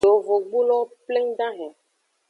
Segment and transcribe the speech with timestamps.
[0.05, 1.73] Yovogbulowo pleng dahen.